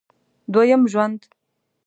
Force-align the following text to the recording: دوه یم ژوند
دوه 0.51 0.63
یم 0.71 0.81
ژوند 0.91 1.19